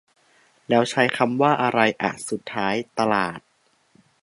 [0.69, 3.39] แล้วใช้คำว่าไรอ่ะสุดท้าย "ตลาด"?